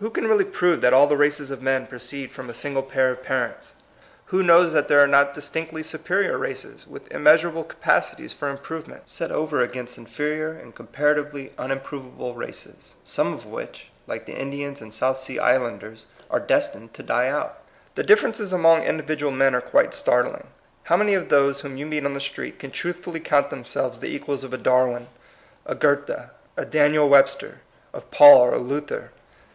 Who 0.00 0.10
can 0.10 0.28
really 0.28 0.44
prove 0.44 0.82
that 0.82 0.92
all 0.92 1.06
the 1.06 1.16
races 1.16 1.50
of 1.50 1.62
men 1.62 1.86
proceed 1.86 2.30
from 2.30 2.50
a 2.50 2.52
single 2.52 2.82
pair 2.82 3.10
of 3.10 3.20
130 3.20 3.20
THE 3.22 3.46
COMING 3.46 3.46
FBOPLB. 3.46 3.48
parents? 3.64 3.74
Who 4.26 4.42
knowa 4.42 4.66
that 4.70 4.88
there 4.88 5.02
are 5.02 5.06
not 5.06 5.34
disUnctly 5.34 5.82
superior 5.82 6.36
races, 6.36 6.86
with 6.86 7.08
immeasurar 7.08 7.54
ble 7.54 7.64
capacities 7.64 8.34
for 8.34 8.50
improvement, 8.50 9.08
set 9.08 9.30
over 9.30 9.62
against 9.62 9.96
inferior 9.96 10.50
and 10.52 10.74
comparatively 10.74 11.54
unim 11.58 11.82
provable 11.82 12.34
races, 12.36 12.96
some 13.02 13.32
of 13.32 13.46
which, 13.46 13.86
like 14.06 14.26
the 14.26 14.38
In 14.38 14.50
dians 14.52 14.82
and 14.82 14.92
South 14.92 15.16
Sea 15.16 15.38
Islanders, 15.38 16.04
are 16.30 16.38
destined 16.38 16.92
to 16.92 17.02
die 17.02 17.28
out? 17.28 17.60
The 17.94 18.02
differences 18.02 18.52
among 18.52 18.82
individ 18.82 19.20
ual 19.22 19.34
men 19.34 19.54
are 19.54 19.62
quite 19.62 19.94
startling. 19.94 20.48
How 20.82 20.98
many 20.98 21.14
of 21.14 21.30
those 21.30 21.60
whom 21.60 21.78
you 21.78 21.86
meet 21.86 22.04
on 22.04 22.12
the 22.12 22.20
street 22.20 22.58
can 22.58 22.72
truthfully 22.72 23.20
count 23.20 23.48
themselves 23.48 24.00
the 24.00 24.14
equals 24.14 24.44
of 24.44 24.52
a 24.52 24.58
Darwin, 24.58 25.06
a 25.64 25.74
Goethe, 25.74 26.28
a 26.58 26.66
Daniel 26.66 27.08
Webster, 27.08 27.62
of 27.94 28.10
Paul 28.10 28.42
or 28.42 28.58
Luther? 28.58 29.12